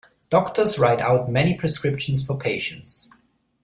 [0.31, 3.07] Doctor's write out many prescriptions for patients.